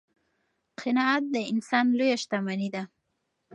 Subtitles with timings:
[0.79, 2.83] قناعت د انسان لویه شتمني ده.